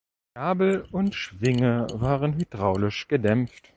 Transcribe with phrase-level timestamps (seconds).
[0.33, 3.69] Gabel und Schwinge waren hydraulisch gedämpft.